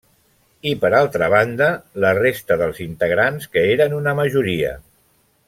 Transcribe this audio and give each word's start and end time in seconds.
I 0.69 0.71
per 0.85 0.89
altra 0.99 1.27
banda, 1.33 1.67
la 2.05 2.13
resta 2.21 2.57
dels 2.63 2.81
integrants 2.87 3.53
que 3.55 3.67
eren 3.75 3.95
una 4.01 4.17
majoria. 4.23 4.75